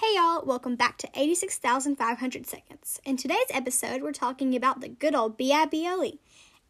Hey 0.00 0.14
y'all, 0.14 0.44
welcome 0.46 0.76
back 0.76 0.96
to 0.98 1.08
86,500 1.12 2.46
Seconds. 2.46 3.00
In 3.04 3.16
today's 3.16 3.50
episode, 3.50 4.00
we're 4.00 4.12
talking 4.12 4.54
about 4.54 4.80
the 4.80 4.88
good 4.88 5.12
old 5.12 5.36
B-I-B-L-E 5.36 6.20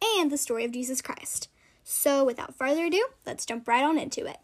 and 0.03 0.31
the 0.31 0.37
story 0.37 0.65
of 0.65 0.71
Jesus 0.71 0.99
Christ. 0.99 1.47
So, 1.83 2.25
without 2.25 2.55
further 2.55 2.85
ado, 2.85 3.05
let's 3.27 3.45
jump 3.45 3.67
right 3.67 3.83
on 3.83 3.99
into 3.99 4.25
it. 4.25 4.39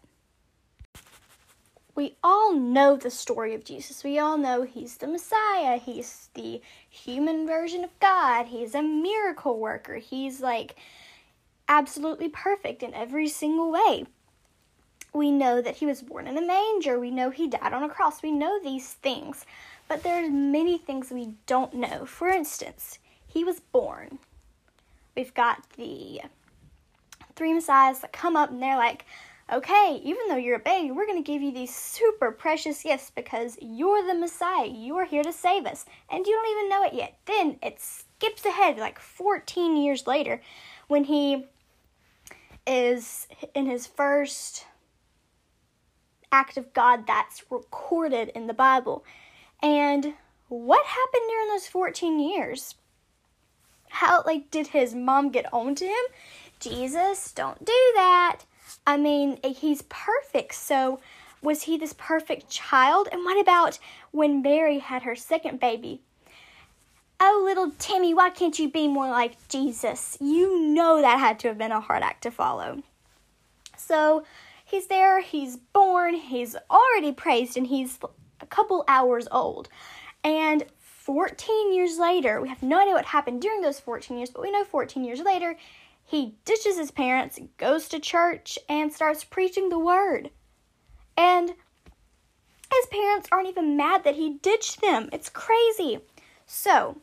We 1.96 2.16
all 2.22 2.54
know 2.54 2.96
the 2.96 3.10
story 3.10 3.56
of 3.56 3.64
Jesus. 3.64 4.04
We 4.04 4.20
all 4.20 4.38
know 4.38 4.62
he's 4.62 4.98
the 4.98 5.08
Messiah. 5.08 5.78
He's 5.78 6.30
the 6.34 6.60
human 6.88 7.44
version 7.44 7.82
of 7.82 7.98
God. 7.98 8.46
He's 8.46 8.72
a 8.72 8.82
miracle 8.82 9.58
worker. 9.58 9.96
He's 9.96 10.40
like 10.40 10.76
absolutely 11.66 12.28
perfect 12.28 12.84
in 12.84 12.94
every 12.94 13.26
single 13.26 13.72
way. 13.72 14.04
We 15.16 15.30
know 15.30 15.62
that 15.62 15.76
he 15.76 15.86
was 15.86 16.02
born 16.02 16.26
in 16.26 16.36
a 16.36 16.46
manger. 16.46 17.00
We 17.00 17.10
know 17.10 17.30
he 17.30 17.48
died 17.48 17.72
on 17.72 17.82
a 17.82 17.88
cross. 17.88 18.22
We 18.22 18.32
know 18.32 18.60
these 18.62 18.92
things. 18.92 19.46
But 19.88 20.02
there's 20.02 20.30
many 20.30 20.76
things 20.76 21.10
we 21.10 21.30
don't 21.46 21.72
know. 21.72 22.04
For 22.04 22.28
instance, 22.28 22.98
he 23.26 23.42
was 23.42 23.60
born. 23.60 24.18
We've 25.16 25.32
got 25.32 25.70
the 25.78 26.20
three 27.34 27.54
messiahs 27.54 28.00
that 28.00 28.12
come 28.12 28.36
up 28.36 28.50
and 28.50 28.62
they're 28.62 28.76
like, 28.76 29.06
okay, 29.50 30.02
even 30.04 30.28
though 30.28 30.36
you're 30.36 30.56
a 30.56 30.58
baby, 30.58 30.90
we're 30.90 31.06
going 31.06 31.24
to 31.24 31.32
give 31.32 31.40
you 31.40 31.50
these 31.50 31.74
super 31.74 32.30
precious 32.30 32.82
gifts 32.82 33.10
because 33.14 33.56
you're 33.62 34.06
the 34.06 34.14
Messiah. 34.14 34.68
You're 34.68 35.06
here 35.06 35.22
to 35.22 35.32
save 35.32 35.64
us. 35.64 35.86
And 36.10 36.26
you 36.26 36.34
don't 36.34 36.58
even 36.58 36.68
know 36.68 36.84
it 36.84 36.92
yet. 36.92 37.16
Then 37.24 37.56
it 37.62 37.80
skips 37.80 38.44
ahead 38.44 38.76
like 38.76 38.98
14 38.98 39.78
years 39.78 40.06
later 40.06 40.42
when 40.88 41.04
he 41.04 41.46
is 42.66 43.28
in 43.54 43.64
his 43.64 43.86
first 43.86 44.66
act 46.32 46.56
of 46.56 46.72
God 46.72 47.06
that's 47.06 47.44
recorded 47.50 48.30
in 48.34 48.46
the 48.46 48.54
Bible. 48.54 49.04
And 49.62 50.14
what 50.48 50.86
happened 50.86 51.24
during 51.28 51.48
those 51.48 51.66
14 51.66 52.18
years? 52.18 52.74
How, 53.88 54.22
like, 54.26 54.50
did 54.50 54.68
his 54.68 54.94
mom 54.94 55.30
get 55.30 55.52
on 55.52 55.74
to 55.76 55.86
him? 55.86 56.04
Jesus, 56.60 57.32
don't 57.32 57.64
do 57.64 57.92
that. 57.94 58.40
I 58.86 58.96
mean, 58.96 59.38
he's 59.42 59.82
perfect. 59.82 60.54
So, 60.54 61.00
was 61.42 61.62
he 61.62 61.78
this 61.78 61.94
perfect 61.96 62.48
child? 62.50 63.08
And 63.12 63.24
what 63.24 63.40
about 63.40 63.78
when 64.10 64.42
Mary 64.42 64.78
had 64.78 65.02
her 65.02 65.14
second 65.14 65.60
baby? 65.60 66.00
Oh, 67.18 67.42
little 67.44 67.72
Timmy, 67.78 68.12
why 68.12 68.30
can't 68.30 68.58
you 68.58 68.70
be 68.70 68.88
more 68.88 69.08
like 69.08 69.48
Jesus? 69.48 70.18
You 70.20 70.60
know 70.60 71.00
that 71.00 71.18
had 71.18 71.38
to 71.40 71.48
have 71.48 71.58
been 71.58 71.72
a 71.72 71.80
hard 71.80 72.02
act 72.02 72.22
to 72.24 72.30
follow. 72.30 72.82
So, 73.76 74.24
he's 74.66 74.88
there, 74.88 75.22
he's 75.22 75.56
born, 75.56 76.14
he's 76.14 76.54
already 76.70 77.12
praised, 77.12 77.56
and 77.56 77.66
he's 77.66 77.98
a 78.40 78.46
couple 78.46 78.84
hours 78.86 79.26
old. 79.30 79.68
And 80.22 80.66
14 80.78 81.72
years 81.72 81.98
later, 81.98 82.40
we 82.40 82.48
have 82.48 82.62
no 82.62 82.80
idea 82.80 82.92
what 82.92 83.06
happened 83.06 83.40
during 83.40 83.62
those 83.62 83.80
14 83.80 84.18
years, 84.18 84.28
but 84.28 84.42
we 84.42 84.50
know 84.50 84.64
14 84.64 85.04
years 85.04 85.20
later, 85.20 85.56
he 86.04 86.34
ditches 86.44 86.76
his 86.76 86.90
parents, 86.90 87.38
goes 87.56 87.88
to 87.88 87.98
church, 87.98 88.58
and 88.68 88.92
starts 88.92 89.24
preaching 89.24 89.68
the 89.68 89.78
word. 89.78 90.30
And 91.16 91.48
his 91.48 92.86
parents 92.90 93.28
aren't 93.30 93.48
even 93.48 93.76
mad 93.76 94.04
that 94.04 94.16
he 94.16 94.34
ditched 94.42 94.80
them. 94.80 95.08
It's 95.12 95.28
crazy. 95.28 96.00
So, 96.46 96.96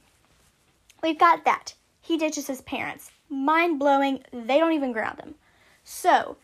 we've 1.01 1.17
got 1.17 1.45
that. 1.45 1.73
He 2.01 2.17
ditches 2.17 2.47
his 2.47 2.61
parents. 2.61 3.11
Mind 3.29 3.79
blowing. 3.79 4.23
They 4.31 4.59
don't 4.59 4.73
even 4.73 4.91
ground 4.91 5.19
him. 5.21 5.35
So, 5.83 6.37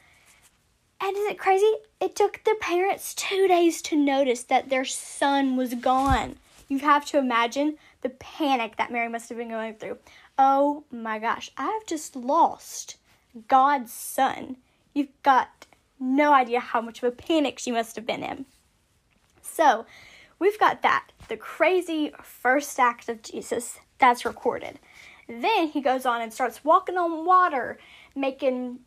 and 1.02 1.16
is 1.16 1.26
it 1.26 1.40
crazy? 1.40 1.72
It 2.00 2.16
took 2.16 2.44
the 2.44 2.56
parents 2.60 3.14
two 3.14 3.48
days 3.48 3.82
to 3.84 3.96
notice 3.96 4.44
that 4.44 4.70
their 4.70 4.86
son 4.86 5.56
was 5.56 5.74
gone. 5.76 6.36
You 6.68 6.80
have 6.80 7.06
to 7.08 7.18
imagine 7.18 7.78
the 8.02 8.10
panic 8.10 8.78
that 8.78 8.92
Mary 8.92 9.10
must 9.10 9.30
have 9.30 9.38
been 9.38 9.50
going 9.50 9.76
through. 9.76 9.98
Oh 10.38 10.84
my 10.92 11.20
gosh, 11.20 11.52
I've 11.58 11.86
just 11.86 12.16
lost 12.16 12.98
God's 13.48 13.92
son. 13.92 14.58
You've 14.94 15.22
got 15.24 15.66
no 16.00 16.34
idea 16.34 16.60
how 16.60 16.82
much 16.82 17.04
of 17.04 17.06
a 17.06 17.16
panic 17.16 17.60
she 17.60 17.72
must 17.72 17.96
have 17.96 18.06
been 18.06 18.24
in. 18.24 18.46
So, 19.42 19.86
we've 20.38 20.60
got 20.60 20.82
that 20.84 21.10
the 21.30 21.38
crazy 21.38 22.12
first 22.22 22.80
act 22.80 23.08
of 23.08 23.22
Jesus 23.22 23.80
that's 24.00 24.26
recorded. 24.26 24.80
Then 25.28 25.68
he 25.68 25.80
goes 25.80 26.06
on 26.06 26.22
and 26.22 26.34
starts 26.34 26.66
walking 26.66 26.98
on 26.98 27.26
water, 27.26 27.78
making 28.16 28.80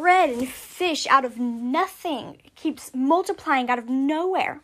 bread 0.00 0.30
and 0.30 0.48
fish 0.48 1.06
out 1.08 1.26
of 1.26 1.38
nothing, 1.38 2.38
keeps 2.56 2.90
multiplying 2.94 3.68
out 3.68 3.78
of 3.78 3.88
nowhere. 3.88 4.62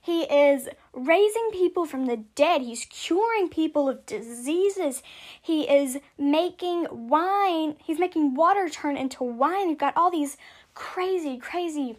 He 0.00 0.22
is 0.22 0.68
raising 0.92 1.50
people 1.52 1.84
from 1.84 2.06
the 2.06 2.18
dead. 2.36 2.60
He's 2.60 2.84
curing 2.84 3.48
people 3.48 3.88
of 3.88 4.06
diseases. 4.06 5.02
He 5.40 5.62
is 5.62 5.98
making 6.16 6.86
wine, 7.08 7.76
he's 7.82 7.98
making 7.98 8.34
water 8.34 8.68
turn 8.68 8.96
into 8.96 9.24
wine. 9.24 9.68
You've 9.68 9.78
got 9.78 9.96
all 9.96 10.10
these 10.10 10.36
crazy, 10.74 11.36
crazy 11.38 11.96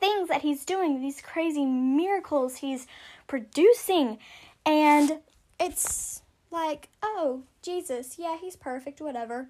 things 0.00 0.28
that 0.28 0.42
he's 0.42 0.64
doing, 0.64 1.00
these 1.00 1.22
crazy 1.22 1.64
miracles 1.64 2.56
he's 2.56 2.86
producing. 3.26 4.18
And 4.66 5.20
it's 5.58 6.22
like, 6.50 6.88
oh, 7.02 7.44
Jesus, 7.62 8.16
yeah, 8.18 8.36
he's 8.38 8.56
perfect, 8.56 9.00
whatever. 9.00 9.48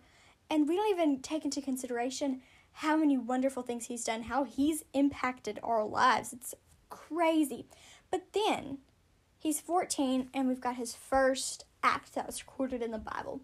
And 0.50 0.69
we 0.69 0.77
don't 0.77 0.91
even 0.91 1.21
take 1.21 1.44
into 1.44 1.62
consideration 1.62 2.43
how 2.72 2.97
many 2.97 3.16
wonderful 3.16 3.62
things 3.62 3.87
he's 3.87 4.05
done, 4.05 4.25
how 4.25 4.44
he's 4.44 4.84
impacted 4.93 5.61
our 5.62 5.84
lives. 5.84 6.33
It's 6.33 6.55
crazy. 6.88 7.66
But 8.11 8.33
then 8.33 8.78
he's 9.39 9.60
14 9.60 10.28
and 10.34 10.49
we've 10.49 10.60
got 10.60 10.77
his 10.77 10.94
first 10.94 11.65
act 11.83 12.15
that 12.15 12.27
was 12.27 12.43
recorded 12.43 12.83
in 12.83 12.91
the 12.91 12.99
Bible. 12.99 13.41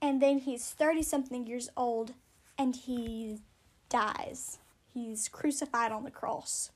And 0.00 0.20
then 0.20 0.38
he's 0.38 0.70
30 0.70 1.02
something 1.02 1.46
years 1.46 1.70
old 1.76 2.12
and 2.58 2.76
he 2.76 3.38
dies. 3.88 4.58
He's 4.92 5.28
crucified 5.28 5.92
on 5.92 6.04
the 6.04 6.10
cross. 6.10 6.70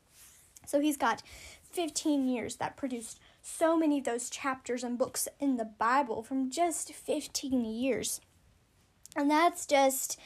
So 0.67 0.81
he's 0.81 0.97
got 0.97 1.23
15 1.63 2.27
years 2.27 2.57
that 2.57 2.77
produced 2.77 3.21
so 3.43 3.77
many 3.77 3.99
of 3.99 4.05
those 4.05 4.31
chapters 4.31 4.83
and 4.83 4.99
books 4.99 5.29
in 5.39 5.57
the 5.57 5.65
Bible 5.65 6.23
from 6.23 6.51
just 6.51 6.93
15 6.93 7.65
years. 7.65 8.21
And 9.19 9.29
that's 9.29 9.67
just 9.67 10.17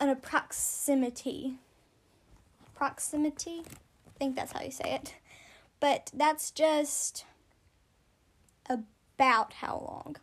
an 0.00 0.08
approximity. 0.08 1.60
Proximity? 2.74 3.62
I 3.64 4.18
think 4.18 4.34
that's 4.34 4.50
how 4.50 4.60
you 4.60 4.72
say 4.72 4.96
it. 4.96 5.14
But 5.78 6.10
that's 6.12 6.50
just 6.50 7.24
about 8.68 9.52
how 9.52 9.86
long. 9.88 10.16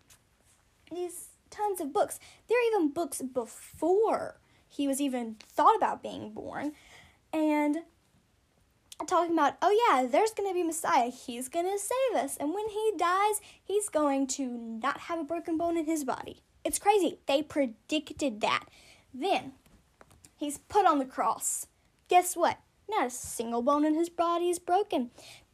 These 0.91 1.29
tons 1.50 1.79
of 1.79 1.94
books. 1.94 2.19
There 2.50 2.57
are 2.57 2.68
even 2.68 2.90
books 2.90 3.22
before 3.22 4.41
he 4.68 4.85
was 4.85 5.00
even 5.00 5.38
thought 5.40 5.78
about 5.78 6.03
being 6.03 6.34
born. 6.34 6.73
And 7.31 7.78
talking 9.07 9.31
about, 9.31 9.56
oh 9.62 9.88
yeah, 9.88 10.06
there's 10.06 10.31
going 10.31 10.50
to 10.50 10.53
be 10.53 10.63
Messiah. 10.63 11.09
He's 11.09 11.47
going 11.47 11.72
to 11.72 11.79
save 11.79 12.23
us. 12.25 12.35
And 12.35 12.53
when 12.53 12.68
he 12.68 12.91
dies, 12.97 13.40
he's 13.63 13.88
going 13.88 14.28
to 14.28 14.47
not 14.47 15.00
have 15.02 15.19
a 15.19 15.23
broken 15.23 15.57
bone 15.57 15.78
in 15.78 15.85
his 15.85 16.03
body. 16.03 16.41
It's 16.63 16.79
crazy. 16.79 17.19
They 17.25 17.41
predicted 17.41 18.41
that. 18.41 18.66
Then 19.13 19.53
he's 20.35 20.57
put 20.57 20.85
on 20.85 21.00
the 21.00 21.06
cross. 21.06 21.68
Guess 22.07 22.35
what? 22.35 22.57
Not 22.90 23.07
a 23.07 23.09
single 23.09 23.62
bone 23.62 23.85
in 23.85 23.96
his 23.96 24.09
body 24.09 24.50
is 24.50 24.59
broken. 24.59 25.12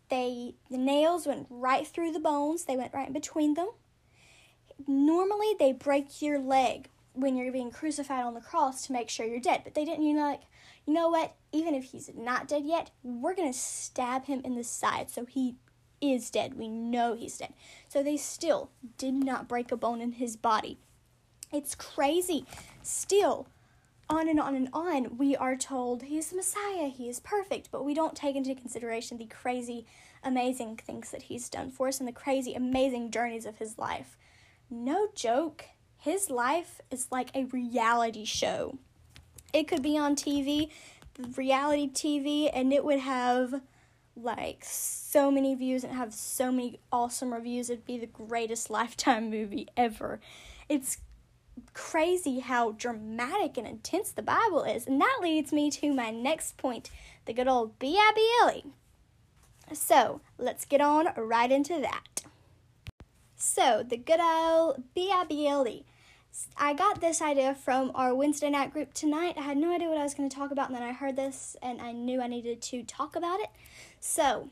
They 0.09 0.55
the 0.69 0.77
nails 0.77 1.27
went 1.27 1.47
right 1.49 1.85
through 1.85 2.11
the 2.11 2.19
bones. 2.19 2.65
They 2.65 2.77
went 2.77 2.93
right 2.93 3.07
in 3.07 3.13
between 3.13 3.53
them. 3.53 3.69
Normally 4.87 5.53
they 5.57 5.73
break 5.73 6.21
your 6.21 6.39
leg 6.39 6.89
when 7.13 7.35
you're 7.35 7.51
being 7.51 7.71
crucified 7.71 8.23
on 8.23 8.33
the 8.33 8.41
cross 8.41 8.85
to 8.87 8.93
make 8.93 9.09
sure 9.09 9.25
you're 9.25 9.39
dead, 9.39 9.61
but 9.63 9.75
they 9.75 9.85
didn't. 9.85 10.05
You 10.05 10.15
know, 10.15 10.29
like 10.29 10.41
you 10.85 10.93
know 10.93 11.09
what? 11.09 11.35
Even 11.51 11.75
if 11.75 11.85
he's 11.85 12.09
not 12.15 12.47
dead 12.47 12.65
yet, 12.65 12.91
we're 13.03 13.35
gonna 13.35 13.53
stab 13.53 14.25
him 14.25 14.41
in 14.43 14.55
the 14.55 14.63
side 14.63 15.09
so 15.09 15.25
he 15.25 15.55
is 16.01 16.29
dead. 16.29 16.55
We 16.55 16.67
know 16.67 17.15
he's 17.15 17.37
dead. 17.37 17.53
So 17.87 18.01
they 18.01 18.17
still 18.17 18.71
did 18.97 19.13
not 19.13 19.47
break 19.47 19.71
a 19.71 19.77
bone 19.77 20.01
in 20.01 20.13
his 20.13 20.35
body. 20.35 20.79
It's 21.51 21.75
crazy. 21.75 22.45
Still, 22.83 23.47
on 24.09 24.27
and 24.27 24.39
on 24.39 24.55
and 24.55 24.69
on, 24.73 25.17
we 25.17 25.35
are 25.35 25.55
told 25.55 26.03
he 26.03 26.17
is 26.17 26.29
the 26.29 26.35
Messiah, 26.35 26.87
he 26.87 27.09
is 27.09 27.19
perfect, 27.19 27.69
but 27.71 27.85
we 27.85 27.93
don't 27.93 28.15
take 28.15 28.35
into 28.35 28.55
consideration 28.55 29.17
the 29.17 29.25
crazy, 29.25 29.85
amazing 30.23 30.77
things 30.77 31.11
that 31.11 31.23
he's 31.23 31.49
done 31.49 31.69
for 31.69 31.87
us 31.87 31.99
and 31.99 32.07
the 32.07 32.13
crazy, 32.13 32.53
amazing 32.53 33.11
journeys 33.11 33.45
of 33.45 33.57
his 33.57 33.77
life. 33.77 34.17
No 34.69 35.07
joke, 35.15 35.65
his 35.97 36.29
life 36.29 36.81
is 36.89 37.07
like 37.11 37.29
a 37.35 37.45
reality 37.45 38.25
show. 38.25 38.77
It 39.53 39.67
could 39.67 39.81
be 39.81 39.97
on 39.97 40.15
TV, 40.15 40.69
reality 41.35 41.89
TV, 41.89 42.49
and 42.53 42.71
it 42.71 42.85
would 42.85 42.99
have 42.99 43.61
like 44.15 44.63
so 44.63 45.31
many 45.31 45.55
views 45.55 45.83
and 45.83 45.93
have 45.93 46.13
so 46.13 46.51
many 46.51 46.79
awesome 46.91 47.33
reviews. 47.33 47.69
It'd 47.69 47.85
be 47.85 47.97
the 47.97 48.05
greatest 48.05 48.69
lifetime 48.69 49.29
movie 49.29 49.67
ever. 49.75 50.19
It's 50.67 50.97
crazy 51.73 52.39
how 52.39 52.71
dramatic 52.71 53.57
and 53.57 53.67
intense 53.67 54.11
the 54.11 54.21
Bible 54.21 54.63
is. 54.63 54.87
And 54.87 54.99
that 55.01 55.19
leads 55.21 55.51
me 55.51 55.71
to 55.71 55.93
my 55.93 56.11
next 56.11 56.57
point 56.57 56.89
the 57.25 57.33
good 57.33 57.47
old 57.47 57.77
B-I-B-L-E. 57.79 58.63
So 59.73 60.21
let's 60.37 60.65
get 60.65 60.81
on 60.81 61.07
right 61.15 61.51
into 61.51 61.79
that. 61.81 62.23
So, 63.35 63.83
the 63.87 63.97
good 63.97 64.19
old 64.19 64.83
B-I-B-L-E. 64.93 65.85
I 66.57 66.73
got 66.73 66.99
this 66.99 67.21
idea 67.21 67.55
from 67.55 67.91
our 67.95 68.13
Wednesday 68.13 68.49
night 68.49 68.73
group 68.73 68.93
tonight. 68.93 69.35
I 69.37 69.41
had 69.41 69.57
no 69.57 69.73
idea 69.73 69.87
what 69.87 69.97
I 69.97 70.03
was 70.03 70.13
going 70.13 70.29
to 70.29 70.35
talk 70.35 70.51
about, 70.51 70.67
and 70.67 70.75
then 70.75 70.83
I 70.83 70.91
heard 70.91 71.15
this 71.15 71.55
and 71.61 71.81
I 71.81 71.93
knew 71.93 72.21
I 72.21 72.27
needed 72.27 72.61
to 72.63 72.83
talk 72.83 73.15
about 73.15 73.39
it. 73.39 73.49
So, 73.99 74.49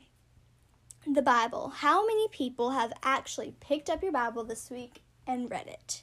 the 1.06 1.22
Bible. 1.22 1.68
How 1.76 2.06
many 2.06 2.28
people 2.28 2.70
have 2.70 2.92
actually 3.02 3.54
picked 3.60 3.88
up 3.90 4.02
your 4.02 4.12
Bible 4.12 4.44
this 4.44 4.70
week 4.70 5.02
and 5.26 5.50
read 5.50 5.66
it? 5.66 6.02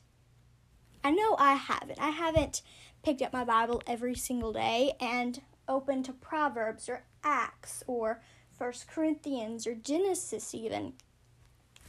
I 1.05 1.11
know 1.11 1.35
I 1.37 1.53
haven't. 1.53 2.01
I 2.01 2.09
haven't 2.09 2.63
picked 3.03 3.21
up 3.21 3.31
my 3.31 3.43
Bible 3.43 3.83
every 3.85 4.15
single 4.15 4.51
day 4.51 4.93
and 4.99 5.39
opened 5.67 6.05
to 6.05 6.13
Proverbs 6.13 6.89
or 6.89 7.03
Acts 7.23 7.83
or 7.85 8.23
First 8.57 8.87
Corinthians 8.87 9.67
or 9.67 9.75
Genesis 9.75 10.55
even. 10.55 10.93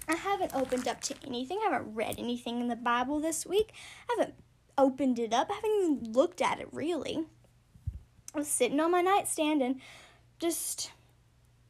I 0.06 0.16
haven't 0.16 0.54
opened 0.54 0.86
up 0.86 1.00
to 1.00 1.14
anything. 1.26 1.60
I 1.62 1.70
haven't 1.70 1.94
read 1.94 2.16
anything 2.18 2.60
in 2.60 2.68
the 2.68 2.76
Bible 2.76 3.18
this 3.18 3.46
week. 3.46 3.72
I 4.06 4.16
haven't 4.18 4.34
opened 4.76 5.18
it 5.18 5.32
up. 5.32 5.50
I 5.50 5.54
haven't 5.54 5.70
even 5.70 6.12
looked 6.12 6.42
at 6.42 6.60
it 6.60 6.68
really. 6.70 7.24
I 8.34 8.38
was 8.40 8.48
sitting 8.48 8.80
on 8.80 8.90
my 8.90 9.00
nightstand 9.00 9.62
and 9.62 9.80
just 10.38 10.92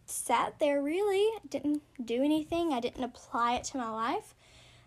sat 0.04 0.58
there 0.58 0.82
really. 0.82 1.30
didn't 1.48 1.84
do 2.04 2.24
anything. 2.24 2.72
I 2.72 2.80
didn't 2.80 3.04
apply 3.04 3.54
it 3.54 3.62
to 3.66 3.76
my 3.76 3.88
life. 3.88 4.34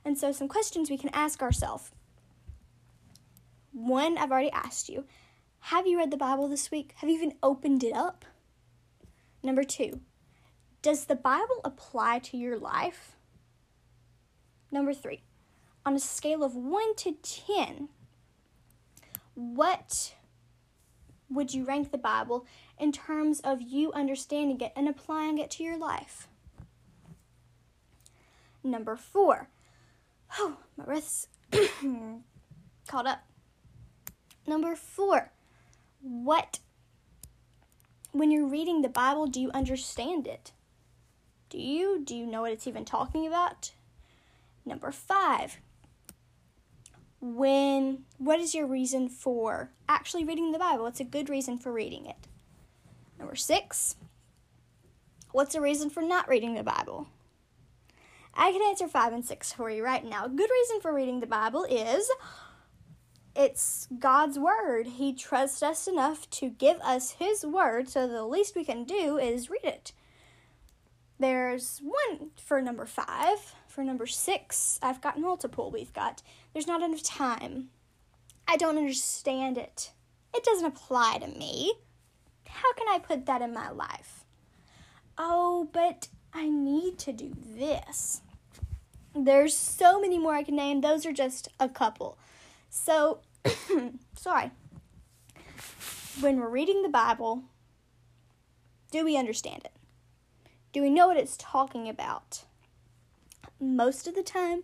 And 0.03 0.17
so, 0.17 0.33
some 0.33 0.49
questions 0.49 0.89
we 0.89 0.97
can 0.97 1.09
ask 1.13 1.41
ourselves. 1.41 1.91
One, 3.71 4.17
I've 4.17 4.31
already 4.31 4.51
asked 4.51 4.89
you 4.89 5.05
Have 5.59 5.87
you 5.87 5.97
read 5.97 6.11
the 6.11 6.17
Bible 6.17 6.47
this 6.47 6.71
week? 6.71 6.93
Have 6.97 7.09
you 7.09 7.15
even 7.15 7.35
opened 7.43 7.83
it 7.83 7.95
up? 7.95 8.25
Number 9.43 9.63
two, 9.63 10.01
does 10.81 11.05
the 11.05 11.15
Bible 11.15 11.61
apply 11.63 12.19
to 12.19 12.37
your 12.37 12.57
life? 12.57 13.15
Number 14.71 14.93
three, 14.93 15.23
on 15.85 15.95
a 15.95 15.99
scale 15.99 16.43
of 16.43 16.55
1 16.55 16.95
to 16.97 17.13
10, 17.21 17.89
what 19.33 20.13
would 21.29 21.53
you 21.53 21.63
rank 21.63 21.91
the 21.91 21.97
Bible 21.97 22.45
in 22.77 22.91
terms 22.91 23.39
of 23.41 23.61
you 23.61 23.91
understanding 23.93 24.59
it 24.61 24.73
and 24.75 24.87
applying 24.87 25.37
it 25.37 25.49
to 25.51 25.63
your 25.63 25.77
life? 25.77 26.27
Number 28.63 28.95
four, 28.95 29.49
oh, 30.37 30.57
my 30.77 30.85
breath's 30.85 31.27
caught 32.87 33.07
up. 33.07 33.28
Number 34.49 34.75
four, 34.75 35.31
what, 36.01 36.57
when 38.13 38.31
you're 38.31 38.47
reading 38.47 38.81
the 38.81 38.89
Bible, 38.89 39.27
do 39.27 39.39
you 39.39 39.51
understand 39.51 40.25
it? 40.25 40.53
Do 41.51 41.59
you? 41.59 42.01
Do 42.03 42.15
you 42.15 42.25
know 42.25 42.41
what 42.41 42.51
it's 42.51 42.65
even 42.65 42.83
talking 42.83 43.27
about? 43.27 43.73
Number 44.65 44.91
five, 44.91 45.57
when 47.21 48.05
what 48.17 48.39
is 48.39 48.55
your 48.55 48.65
reason 48.65 49.07
for 49.07 49.69
actually 49.87 50.23
reading 50.23 50.51
the 50.51 50.57
Bible? 50.57 50.85
What's 50.85 50.99
a 50.99 51.03
good 51.03 51.29
reason 51.29 51.59
for 51.59 51.71
reading 51.71 52.07
it? 52.07 52.27
Number 53.19 53.35
six, 53.35 53.97
what's 55.31 55.53
a 55.53 55.61
reason 55.61 55.91
for 55.91 56.01
not 56.01 56.27
reading 56.27 56.55
the 56.55 56.63
Bible? 56.63 57.07
I 58.33 58.51
can 58.51 58.63
answer 58.63 58.87
five 58.87 59.13
and 59.13 59.23
six 59.23 59.53
for 59.53 59.69
you 59.69 59.83
right 59.83 60.03
now. 60.03 60.25
A 60.25 60.29
good 60.29 60.49
reason 60.49 60.81
for 60.81 60.91
reading 60.91 61.19
the 61.19 61.27
Bible 61.27 61.65
is 61.65 62.09
it's 63.39 63.87
God's 63.97 64.37
word. 64.37 64.85
He 64.85 65.13
trusts 65.13 65.63
us 65.63 65.87
enough 65.87 66.29
to 66.31 66.49
give 66.49 66.77
us 66.81 67.11
His 67.11 67.45
word, 67.45 67.87
so 67.87 68.05
the 68.05 68.25
least 68.25 68.53
we 68.53 68.65
can 68.65 68.83
do 68.83 69.17
is 69.17 69.49
read 69.49 69.63
it. 69.63 69.93
There's 71.17 71.79
one 71.81 72.31
for 72.35 72.61
number 72.61 72.85
five. 72.85 73.55
For 73.69 73.81
number 73.81 74.07
six, 74.07 74.77
I've 74.81 74.99
got 74.99 75.17
multiple. 75.17 75.71
We've 75.71 75.93
got 75.93 76.21
there's 76.51 76.67
not 76.67 76.81
enough 76.81 77.01
time. 77.01 77.69
I 78.45 78.57
don't 78.57 78.77
understand 78.77 79.57
it. 79.57 79.91
It 80.35 80.43
doesn't 80.43 80.65
apply 80.65 81.19
to 81.19 81.27
me. 81.27 81.75
How 82.45 82.73
can 82.73 82.89
I 82.89 82.99
put 82.99 83.25
that 83.25 83.41
in 83.41 83.53
my 83.53 83.69
life? 83.69 84.25
Oh, 85.17 85.69
but 85.71 86.09
I 86.33 86.49
need 86.49 86.97
to 86.99 87.13
do 87.13 87.31
this. 87.55 88.21
There's 89.15 89.55
so 89.55 90.01
many 90.01 90.19
more 90.19 90.35
I 90.35 90.43
can 90.43 90.57
name. 90.57 90.81
Those 90.81 91.05
are 91.05 91.13
just 91.13 91.47
a 91.57 91.69
couple. 91.69 92.17
So, 92.69 93.19
sorry. 94.15 94.51
When 96.19 96.39
we're 96.39 96.49
reading 96.49 96.81
the 96.81 96.89
Bible, 96.89 97.43
do 98.91 99.05
we 99.05 99.17
understand 99.17 99.63
it? 99.65 99.71
Do 100.71 100.81
we 100.81 100.89
know 100.89 101.07
what 101.07 101.17
it's 101.17 101.37
talking 101.37 101.87
about? 101.87 102.43
Most 103.59 104.07
of 104.07 104.15
the 104.15 104.23
time, 104.23 104.63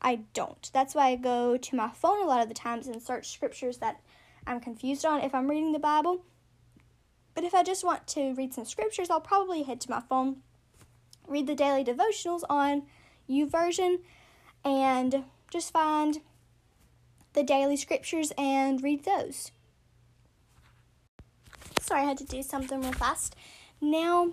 I 0.00 0.20
don't. 0.32 0.70
That's 0.72 0.94
why 0.94 1.08
I 1.08 1.16
go 1.16 1.56
to 1.56 1.76
my 1.76 1.88
phone 1.88 2.22
a 2.22 2.26
lot 2.26 2.42
of 2.42 2.48
the 2.48 2.54
times 2.54 2.86
and 2.86 3.00
search 3.00 3.30
scriptures 3.30 3.78
that 3.78 4.00
I'm 4.46 4.60
confused 4.60 5.04
on 5.04 5.20
if 5.20 5.34
I'm 5.34 5.48
reading 5.48 5.72
the 5.72 5.78
Bible. 5.78 6.24
But 7.34 7.44
if 7.44 7.54
I 7.54 7.62
just 7.62 7.84
want 7.84 8.06
to 8.08 8.34
read 8.34 8.54
some 8.54 8.64
scriptures, 8.64 9.10
I'll 9.10 9.20
probably 9.20 9.62
head 9.62 9.80
to 9.82 9.90
my 9.90 10.00
phone, 10.00 10.36
read 11.26 11.46
the 11.46 11.54
daily 11.54 11.84
devotionals 11.84 12.42
on 12.48 12.82
YouVersion, 13.28 13.98
and 14.64 15.24
just 15.50 15.72
find 15.72 16.20
the 17.34 17.42
daily 17.42 17.76
scriptures 17.76 18.32
and 18.38 18.82
read 18.82 19.04
those. 19.04 19.52
Sorry, 21.80 22.02
I 22.02 22.04
had 22.04 22.18
to 22.18 22.24
do 22.24 22.42
something 22.42 22.80
real 22.80 22.92
fast. 22.92 23.36
Now, 23.80 24.32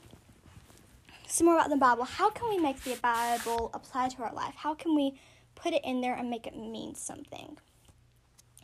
some 1.28 1.48
more 1.48 1.58
about 1.58 1.70
the 1.70 1.76
Bible. 1.76 2.06
How 2.06 2.30
can 2.30 2.50
we 2.50 2.58
make 2.58 2.82
the 2.82 2.96
Bible 2.96 3.72
apply 3.74 4.10
to 4.10 4.24
our 4.24 4.34
life? 4.34 4.54
How 4.56 4.74
can 4.74 4.96
we 4.96 5.20
put 5.56 5.74
it 5.74 5.84
in 5.84 6.02
there 6.02 6.14
and 6.14 6.30
make 6.30 6.48
it 6.48 6.56
mean 6.56 6.96
something? 6.96 7.58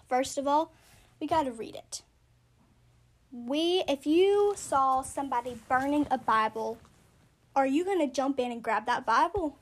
First 0.07 0.37
of 0.37 0.47
all, 0.47 0.71
we 1.19 1.27
got 1.27 1.43
to 1.43 1.51
read 1.51 1.75
it. 1.75 2.03
We 3.31 3.83
if 3.87 4.05
you 4.05 4.53
saw 4.55 5.01
somebody 5.01 5.57
burning 5.67 6.07
a 6.09 6.17
Bible, 6.17 6.77
are 7.55 7.67
you 7.67 7.83
going 7.83 7.99
to 7.99 8.13
jump 8.13 8.39
in 8.39 8.51
and 8.51 8.63
grab 8.63 8.85
that 8.85 9.05
Bible? 9.05 9.57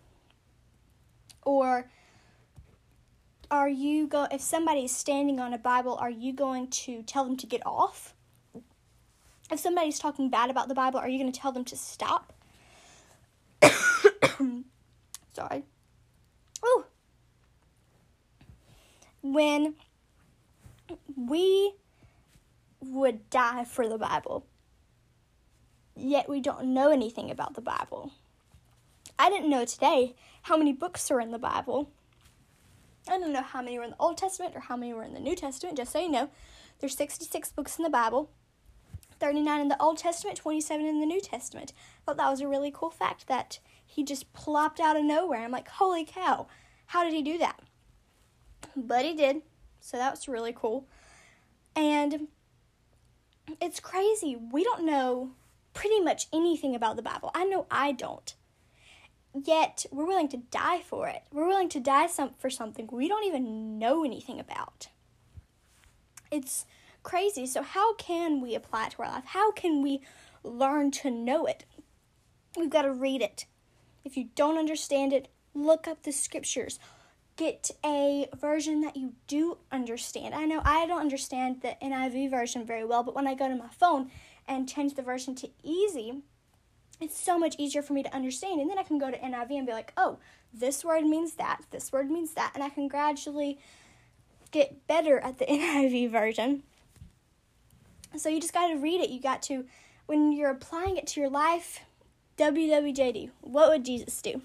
Or 1.43 1.89
are 3.51 3.69
you 3.69 4.07
go 4.07 4.27
if 4.31 4.41
somebody 4.41 4.85
is 4.85 4.95
standing 4.95 5.39
on 5.39 5.53
a 5.53 5.57
Bible, 5.57 5.95
are 5.95 6.09
you 6.09 6.33
going 6.33 6.67
to 6.67 7.03
tell 7.03 7.25
them 7.25 7.37
to 7.37 7.47
get 7.47 7.61
off? 7.65 8.13
If 9.51 9.59
somebody's 9.59 9.99
talking 9.99 10.29
bad 10.29 10.49
about 10.49 10.67
the 10.67 10.73
Bible, 10.73 10.99
are 10.99 11.07
you 11.07 11.19
going 11.19 11.31
to 11.31 11.39
tell 11.39 11.51
them 11.51 11.65
to 11.65 11.77
stop? 11.77 12.33
Sorry. 15.33 15.63
Oh. 16.63 16.85
When 19.21 19.75
we 21.15 21.73
would 22.79 23.29
die 23.29 23.65
for 23.65 23.87
the 23.87 23.97
Bible, 23.97 24.45
yet 25.95 26.27
we 26.27 26.41
don't 26.41 26.73
know 26.73 26.91
anything 26.91 27.29
about 27.29 27.53
the 27.53 27.61
Bible. 27.61 28.11
I 29.17 29.29
didn't 29.29 29.49
know 29.49 29.65
today 29.65 30.15
how 30.43 30.57
many 30.57 30.73
books 30.73 31.09
are 31.11 31.21
in 31.21 31.31
the 31.31 31.39
Bible. 31.39 31.89
I 33.07 33.19
don't 33.19 33.33
know 33.33 33.41
how 33.41 33.61
many 33.61 33.77
were 33.77 33.83
in 33.83 33.91
the 33.91 33.99
Old 33.99 34.17
Testament 34.17 34.55
or 34.55 34.61
how 34.61 34.75
many 34.75 34.93
were 34.93 35.03
in 35.03 35.13
the 35.13 35.19
New 35.19 35.35
Testament, 35.35 35.77
just 35.77 35.91
so 35.91 35.99
you 35.99 36.09
know. 36.09 36.29
There's 36.79 36.97
66 36.97 37.51
books 37.51 37.77
in 37.77 37.83
the 37.83 37.89
Bible. 37.89 38.31
39 39.19 39.61
in 39.61 39.67
the 39.69 39.81
Old 39.81 39.97
Testament, 39.97 40.37
27 40.37 40.85
in 40.85 40.99
the 40.99 41.05
New 41.05 41.21
Testament. 41.21 41.73
I 41.75 42.01
thought 42.05 42.17
that 42.17 42.29
was 42.29 42.41
a 42.41 42.47
really 42.47 42.71
cool 42.73 42.89
fact 42.89 43.27
that 43.27 43.59
he 43.85 44.03
just 44.03 44.33
plopped 44.33 44.79
out 44.79 44.97
of 44.97 45.05
nowhere. 45.05 45.41
I'm 45.41 45.51
like, 45.51 45.67
holy 45.67 46.03
cow, 46.03 46.47
how 46.87 47.03
did 47.03 47.13
he 47.13 47.21
do 47.21 47.37
that? 47.37 47.61
But 48.75 49.05
he 49.05 49.15
did, 49.15 49.41
so 49.79 49.97
that 49.97 50.11
was 50.11 50.27
really 50.27 50.53
cool. 50.53 50.87
And 51.75 52.27
it's 53.61 53.79
crazy. 53.79 54.35
We 54.35 54.63
don't 54.63 54.85
know 54.85 55.31
pretty 55.73 55.99
much 55.99 56.27
anything 56.33 56.75
about 56.75 56.95
the 56.95 57.01
Bible. 57.01 57.31
I 57.33 57.45
know 57.45 57.67
I 57.69 57.91
don't. 57.91 58.33
Yet 59.43 59.85
we're 59.91 60.05
willing 60.05 60.29
to 60.29 60.37
die 60.37 60.79
for 60.79 61.09
it. 61.09 61.23
We're 61.31 61.47
willing 61.47 61.67
to 61.69 61.79
die 61.79 62.07
some, 62.07 62.35
for 62.37 62.49
something 62.49 62.87
we 62.89 63.09
don't 63.09 63.25
even 63.25 63.77
know 63.77 64.05
anything 64.05 64.39
about. 64.39 64.87
It's 66.31 66.65
crazy. 67.03 67.45
So, 67.45 67.61
how 67.61 67.95
can 67.95 68.39
we 68.41 68.55
apply 68.55 68.87
it 68.87 68.91
to 68.91 69.03
our 69.03 69.09
life? 69.09 69.25
How 69.25 69.51
can 69.51 69.81
we 69.81 70.01
learn 70.43 70.91
to 70.91 71.11
know 71.11 71.45
it? 71.45 71.65
We've 72.57 72.69
got 72.69 72.83
to 72.83 72.93
read 72.93 73.21
it. 73.21 73.45
If 74.05 74.15
you 74.15 74.29
don't 74.35 74.57
understand 74.57 75.11
it, 75.11 75.27
look 75.53 75.87
up 75.87 76.03
the 76.03 76.11
scriptures. 76.11 76.79
Get 77.35 77.71
a 77.83 78.29
version 78.39 78.81
that 78.81 78.95
you 78.95 79.13
do 79.27 79.57
understand. 79.69 80.33
I 80.33 80.45
know 80.45 80.61
I 80.63 80.85
don't 80.85 81.01
understand 81.01 81.61
the 81.61 81.75
NIV 81.83 82.29
version 82.29 82.65
very 82.65 82.85
well, 82.85 83.03
but 83.03 83.15
when 83.15 83.27
I 83.27 83.35
go 83.35 83.49
to 83.49 83.55
my 83.55 83.67
phone 83.67 84.09
and 84.47 84.69
change 84.69 84.93
the 84.93 85.01
version 85.01 85.35
to 85.35 85.49
easy, 85.61 86.21
it's 87.01 87.19
so 87.19 87.37
much 87.37 87.55
easier 87.57 87.81
for 87.81 87.93
me 87.93 88.03
to 88.03 88.13
understand. 88.15 88.61
And 88.61 88.69
then 88.69 88.77
I 88.77 88.83
can 88.83 88.97
go 88.97 89.11
to 89.11 89.17
NIV 89.17 89.51
and 89.51 89.67
be 89.67 89.73
like, 89.73 89.93
oh, 89.97 90.17
this 90.53 90.83
word 90.83 91.05
means 91.05 91.33
that, 91.33 91.61
this 91.71 91.91
word 91.91 92.09
means 92.09 92.33
that. 92.33 92.51
And 92.55 92.63
I 92.63 92.69
can 92.69 92.87
gradually 92.87 93.59
get 94.51 94.87
better 94.87 95.19
at 95.19 95.37
the 95.37 95.45
NIV 95.49 96.09
version. 96.09 96.63
So 98.17 98.29
you 98.29 98.39
just 98.39 98.53
got 98.53 98.67
to 98.67 98.77
read 98.77 99.01
it. 99.01 99.09
You 99.09 99.19
got 99.19 99.41
to, 99.43 99.65
when 100.05 100.31
you're 100.31 100.51
applying 100.51 100.97
it 100.97 101.07
to 101.07 101.19
your 101.19 101.29
life, 101.29 101.81
WWJD, 102.37 103.31
what 103.41 103.69
would 103.69 103.85
Jesus 103.85 104.21
do? 104.21 104.41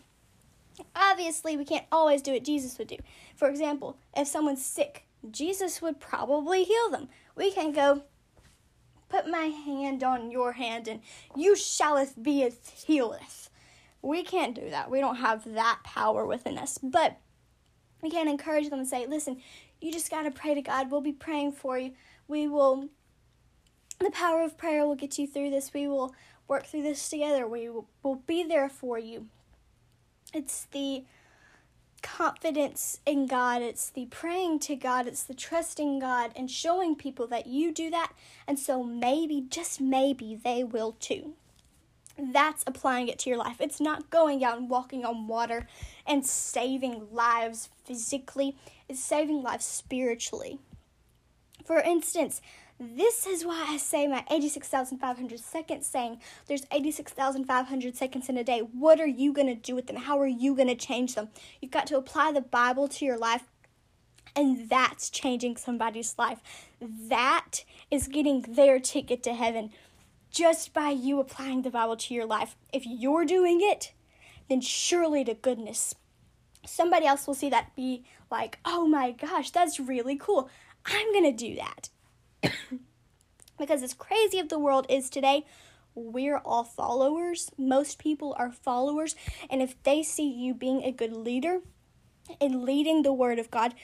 Obviously, 0.97 1.57
we 1.57 1.65
can't 1.65 1.87
always 1.93 2.23
do 2.23 2.33
what 2.33 2.45
Jesus 2.45 2.79
would 2.79 2.89
do. 2.89 2.97
For 3.37 3.49
example, 3.49 3.99
if 4.17 4.27
someone's 4.27 4.65
sick, 4.65 5.05
Jesus 5.31 5.83
would 5.83 6.01
probably 6.01 6.65
heal 6.65 6.91
them. 6.91 7.09
We 7.37 7.53
can 7.53 7.73
go, 7.73 8.03
put 9.11 9.29
my 9.29 9.47
hand 9.47 10.03
on 10.03 10.31
your 10.31 10.53
hand, 10.53 10.89
and 10.89 11.01
you 11.37 11.55
shalleth 11.55 12.15
be 12.23 12.43
as 12.45 12.57
healeth. 12.87 13.51
We 14.01 14.23
can't 14.23 14.55
do 14.55 14.71
that. 14.71 14.91
We 14.91 15.01
don't 15.01 15.17
have 15.17 15.53
that 15.53 15.81
power 15.85 16.25
within 16.25 16.57
us. 16.57 16.79
But 16.83 17.19
we 18.01 18.11
can 18.11 18.29
encourage 18.29 18.71
them 18.71 18.79
and 18.79 18.89
say, 18.89 19.07
listen, 19.07 19.43
you 19.81 19.93
just 19.93 20.11
got 20.11 20.23
to 20.23 20.31
pray 20.31 20.55
to 20.55 20.63
God. 20.63 20.91
We'll 20.91 21.03
be 21.03 21.13
praying 21.13 21.53
for 21.53 21.79
you. 21.79 21.93
We 22.29 22.49
will, 22.49 22.89
the 23.99 24.11
power 24.11 24.43
of 24.43 24.57
prayer 24.57 24.87
will 24.87 24.95
get 24.95 25.19
you 25.19 25.27
through 25.27 25.51
this. 25.51 25.75
We 25.75 25.87
will 25.87 26.15
work 26.49 26.67
through 26.67 26.83
this 26.83 27.09
together. 27.09 27.47
We 27.47 27.69
will 27.69 27.89
we'll 28.03 28.23
be 28.27 28.43
there 28.43 28.69
for 28.69 28.99
you. 28.99 29.27
It's 30.33 30.67
the 30.71 31.05
confidence 32.03 33.01
in 33.07 33.27
God, 33.27 33.63
it's 33.63 33.91
the 33.91 34.07
praying 34.07 34.61
to 34.61 34.77
God, 34.77 35.07
it's 35.07 35.25
the 35.25 35.35
trusting 35.35 35.99
God 35.99 36.33
and 36.37 36.51
showing 36.51 36.95
people 36.95 37.27
that 37.29 37.47
you 37.47 37.73
do 37.73 37.91
that. 37.91 38.13
And 38.47 38.59
so 38.59 38.83
maybe, 38.83 39.45
just 39.49 39.81
maybe, 39.81 40.35
they 40.35 40.65
will 40.65 40.97
too. 41.01 41.35
That's 42.19 42.65
applying 42.67 43.09
it 43.09 43.19
to 43.21 43.31
your 43.31 43.39
life. 43.39 43.61
It's 43.61 43.81
not 43.81 44.11
going 44.11 44.45
out 44.45 44.59
and 44.59 44.69
walking 44.69 45.05
on 45.05 45.27
water 45.27 45.67
and 46.07 46.27
saving 46.27 47.09
lives 47.13 47.71
physically, 47.85 48.57
it's 48.89 49.01
saving 49.01 49.43
lives 49.43 49.65
spiritually. 49.65 50.59
For 51.71 51.79
instance, 51.79 52.43
this 52.81 53.29
is 53.29 53.47
why 53.47 53.65
I 53.69 53.77
say 53.77 54.09
my 54.09 54.25
86,500 54.29 55.39
seconds 55.39 55.87
saying 55.87 56.21
there's 56.49 56.67
86,500 56.73 57.97
seconds 57.97 58.29
in 58.29 58.37
a 58.37 58.43
day. 58.43 58.59
What 58.59 58.99
are 58.99 59.07
you 59.07 59.33
going 59.33 59.47
to 59.47 59.55
do 59.55 59.77
with 59.77 59.87
them? 59.87 59.95
How 59.95 60.19
are 60.19 60.27
you 60.27 60.57
going 60.57 60.67
to 60.67 60.75
change 60.75 61.15
them? 61.15 61.29
You've 61.61 61.71
got 61.71 61.87
to 61.87 61.97
apply 61.97 62.33
the 62.33 62.41
Bible 62.41 62.89
to 62.89 63.05
your 63.05 63.17
life, 63.17 63.45
and 64.35 64.69
that's 64.69 65.11
changing 65.11 65.59
somebody's 65.59 66.17
life. 66.19 66.41
That 66.81 67.63
is 67.89 68.09
getting 68.09 68.41
their 68.49 68.81
ticket 68.81 69.23
to 69.23 69.35
heaven 69.35 69.71
just 70.33 70.75
by 70.75 70.91
you 70.91 71.21
applying 71.21 71.63
the 71.63 71.71
Bible 71.71 71.97
to 71.99 72.15
your 72.15 72.27
life. 72.27 72.57
If 72.73 72.83
you're 72.85 73.25
doing 73.25 73.61
it, 73.63 73.93
then 74.49 74.61
surely 74.61 75.23
to 75.23 75.35
goodness, 75.35 75.95
somebody 76.67 77.07
else 77.07 77.29
will 77.29 77.35
see 77.35 77.51
that 77.51 77.77
be 77.77 78.05
like, 78.29 78.59
oh 78.65 78.89
my 78.89 79.13
gosh, 79.13 79.51
that's 79.51 79.79
really 79.79 80.17
cool. 80.17 80.51
I'm 80.87 81.13
going 81.13 81.25
to 81.25 81.33
do 81.33 81.57
that. 81.57 81.91
because 83.59 83.83
as 83.83 83.95
crazy 83.95 84.39
as 84.39 84.49
the 84.49 84.59
world 84.59 84.87
is 84.89 85.11
today, 85.11 85.45
we're 85.95 86.39
all 86.39 86.65
followers. 86.65 87.51
Most 87.59 87.99
people 87.99 88.35
are 88.39 88.53
followers. 88.53 89.15
And 89.49 89.61
if 89.63 89.81
they 89.83 90.03
see 90.03 90.29
you 90.29 90.55
being 90.55 90.83
a 90.83 90.93
good 90.93 91.13
leader 91.13 91.61
and 92.41 92.63
leading 92.63 93.03
the 93.03 93.13
Word 93.13 93.39
of 93.39 93.51
God, 93.51 93.75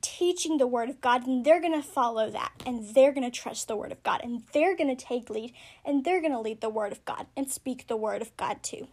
teaching 0.00 0.58
the 0.58 0.66
Word 0.66 0.90
of 0.90 1.00
God, 1.00 1.26
and 1.26 1.44
they're 1.44 1.60
going 1.60 1.80
to 1.80 1.86
follow 1.86 2.30
that 2.30 2.52
and 2.66 2.94
they're 2.94 3.12
going 3.12 3.28
to 3.28 3.40
trust 3.40 3.68
the 3.68 3.76
Word 3.76 3.92
of 3.92 4.02
God 4.02 4.20
and 4.22 4.42
they're 4.52 4.76
going 4.76 4.94
to 4.94 5.04
take 5.04 5.30
lead 5.30 5.52
and 5.84 6.04
they're 6.04 6.20
going 6.20 6.32
to 6.32 6.40
lead 6.40 6.60
the 6.60 6.68
Word 6.68 6.92
of 6.92 7.04
God 7.04 7.26
and 7.36 7.50
speak 7.50 7.86
the 7.86 7.96
Word 7.96 8.20
of 8.20 8.36
God 8.36 8.62
too. 8.62 8.88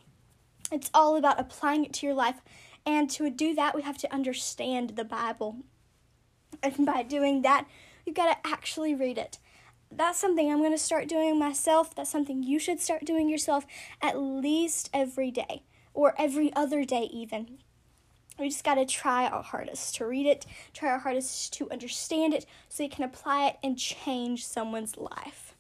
It's 0.72 0.92
all 0.94 1.16
about 1.16 1.40
applying 1.40 1.86
it 1.86 1.94
to 1.94 2.06
your 2.06 2.16
life. 2.16 2.42
And 2.86 3.10
to 3.12 3.30
do 3.30 3.56
that, 3.56 3.76
we 3.76 3.82
have 3.82 3.98
to 4.00 4.14
understand 4.14 4.92
the 4.92 5.04
Bible. 5.04 5.58
And 6.62 6.86
by 6.86 7.04
doing 7.04 7.42
that, 7.44 7.68
you've 8.06 8.16
got 8.16 8.32
to 8.32 8.50
actually 8.50 8.94
read 8.94 9.18
it. 9.18 9.38
That's 9.92 10.20
something 10.20 10.52
I'm 10.52 10.60
going 10.60 10.72
to 10.72 10.78
start 10.78 11.08
doing 11.08 11.40
myself. 11.40 11.96
That's 11.96 12.10
something 12.10 12.44
you 12.44 12.60
should 12.60 12.80
start 12.80 13.06
doing 13.06 13.30
yourself 13.30 13.66
at 14.02 14.20
least 14.20 14.90
every 14.94 15.32
day 15.32 15.64
or 15.94 16.14
every 16.18 16.54
other 16.56 16.86
day, 16.86 17.10
even. 17.12 17.60
We 18.38 18.50
just 18.50 18.64
got 18.64 18.76
to 18.76 18.86
try 18.86 19.28
our 19.28 19.44
hardest 19.44 19.96
to 19.96 20.06
read 20.06 20.26
it, 20.26 20.46
try 20.74 20.90
our 20.90 21.00
hardest 21.00 21.52
to 21.54 21.70
understand 21.72 22.34
it 22.34 22.46
so 22.70 22.84
you 22.84 22.90
can 22.90 23.04
apply 23.04 23.48
it 23.48 23.58
and 23.62 23.78
change 23.78 24.46
someone's 24.46 24.96
life. 24.96 25.54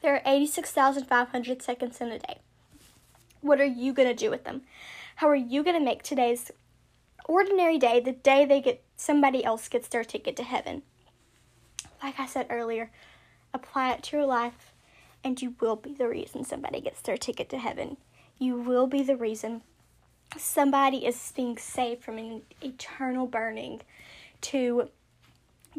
There 0.00 0.14
are 0.14 0.22
86,500 0.26 1.62
seconds 1.62 2.00
in 2.00 2.12
a 2.12 2.18
day. 2.18 2.38
What 3.40 3.60
are 3.60 3.64
you 3.64 3.92
going 3.92 4.08
to 4.08 4.14
do 4.14 4.30
with 4.30 4.44
them? 4.44 4.62
How 5.16 5.28
are 5.28 5.34
you 5.36 5.62
going 5.62 5.78
to 5.78 5.84
make 5.84 6.02
today's 6.02 6.50
ordinary 7.26 7.78
day 7.78 8.00
the 8.00 8.12
day 8.12 8.44
they 8.44 8.60
get 8.60 8.82
somebody 8.96 9.44
else 9.44 9.68
gets 9.68 9.88
their 9.88 10.04
ticket 10.04 10.36
to 10.36 10.42
heaven? 10.42 10.82
Like 12.02 12.18
I 12.20 12.26
said 12.26 12.46
earlier, 12.50 12.90
apply 13.52 13.92
it 13.92 14.02
to 14.04 14.16
your 14.16 14.26
life 14.26 14.72
and 15.22 15.40
you 15.40 15.54
will 15.60 15.76
be 15.76 15.94
the 15.94 16.08
reason 16.08 16.44
somebody 16.44 16.80
gets 16.80 17.00
their 17.00 17.16
ticket 17.16 17.48
to 17.50 17.58
heaven 17.58 17.96
you 18.38 18.56
will 18.56 18.86
be 18.86 19.02
the 19.02 19.16
reason 19.16 19.62
somebody 20.36 21.06
is 21.06 21.32
being 21.36 21.56
saved 21.56 22.02
from 22.02 22.18
an 22.18 22.42
eternal 22.62 23.26
burning 23.26 23.80
to 24.40 24.88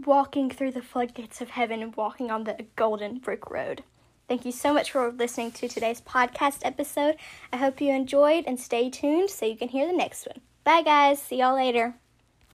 walking 0.06 0.50
through 0.50 0.72
the 0.72 0.82
floodgates 0.82 1.42
of 1.42 1.52
heaven 1.52 1.82
and 1.82 1.96
walking 1.96 2.32
on 2.32 2.44
the 2.44 2.66
golden 2.76 3.20
brick 3.20 3.50
road. 3.50 3.84
Thank 4.28 4.46
you 4.46 4.52
so 4.52 4.74
much 4.74 4.92
for 4.92 5.12
listening 5.12 5.52
to 5.52 5.68
today's 5.68 6.02
podcast 6.02 6.60
episode. 6.64 7.16
I 7.54 7.58
hope 7.58 7.80
you 7.80 7.92
enjoyed 7.92 8.46
and 8.48 8.60
stay 8.60 8.90
tuned 8.90 9.30
so 9.30 9.46
you 9.46 9.56
can 9.56 9.70
hear 9.70 9.86
the 9.86 9.94
next 9.94 10.26
one. 10.26 10.42
Bye, 10.64 10.82
guys. 10.82 11.22
See 11.22 11.38
y'all 11.38 11.56
later. 11.56 11.96